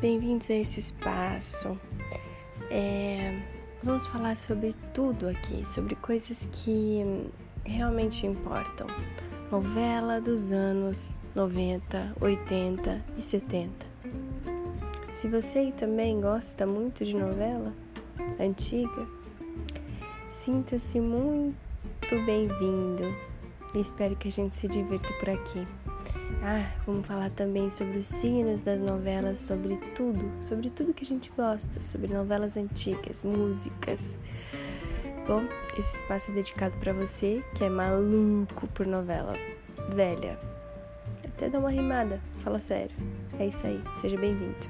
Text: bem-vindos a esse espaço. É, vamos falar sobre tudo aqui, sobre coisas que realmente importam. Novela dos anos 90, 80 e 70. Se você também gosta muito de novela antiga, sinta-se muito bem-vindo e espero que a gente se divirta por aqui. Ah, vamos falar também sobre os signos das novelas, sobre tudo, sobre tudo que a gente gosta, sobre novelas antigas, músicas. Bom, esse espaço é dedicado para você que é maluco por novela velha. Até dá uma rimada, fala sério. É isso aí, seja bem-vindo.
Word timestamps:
bem-vindos 0.00 0.48
a 0.48 0.54
esse 0.54 0.80
espaço. 0.80 1.78
É, 2.70 3.42
vamos 3.82 4.06
falar 4.06 4.34
sobre 4.34 4.74
tudo 4.94 5.28
aqui, 5.28 5.62
sobre 5.66 5.94
coisas 5.96 6.48
que 6.50 7.28
realmente 7.64 8.26
importam. 8.26 8.86
Novela 9.50 10.22
dos 10.22 10.52
anos 10.52 11.20
90, 11.34 12.16
80 12.18 13.04
e 13.18 13.20
70. 13.20 13.86
Se 15.10 15.28
você 15.28 15.70
também 15.72 16.18
gosta 16.18 16.66
muito 16.66 17.04
de 17.04 17.14
novela 17.14 17.74
antiga, 18.40 19.06
sinta-se 20.30 20.98
muito 20.98 21.56
bem-vindo 22.24 23.04
e 23.74 23.80
espero 23.80 24.16
que 24.16 24.28
a 24.28 24.32
gente 24.32 24.56
se 24.56 24.66
divirta 24.66 25.12
por 25.14 25.28
aqui. 25.28 25.66
Ah, 26.42 26.64
vamos 26.86 27.06
falar 27.06 27.30
também 27.30 27.68
sobre 27.68 27.98
os 27.98 28.06
signos 28.06 28.60
das 28.60 28.80
novelas, 28.80 29.38
sobre 29.38 29.76
tudo, 29.94 30.30
sobre 30.40 30.70
tudo 30.70 30.94
que 30.94 31.02
a 31.02 31.06
gente 31.06 31.30
gosta, 31.36 31.82
sobre 31.82 32.12
novelas 32.12 32.56
antigas, 32.56 33.22
músicas. 33.22 34.18
Bom, 35.26 35.42
esse 35.76 35.96
espaço 35.96 36.30
é 36.30 36.34
dedicado 36.34 36.76
para 36.78 36.92
você 36.92 37.44
que 37.54 37.64
é 37.64 37.68
maluco 37.68 38.66
por 38.68 38.86
novela 38.86 39.34
velha. 39.94 40.38
Até 41.24 41.48
dá 41.48 41.58
uma 41.58 41.70
rimada, 41.70 42.20
fala 42.38 42.60
sério. 42.60 42.96
É 43.38 43.46
isso 43.46 43.66
aí, 43.66 43.82
seja 43.98 44.16
bem-vindo. 44.16 44.68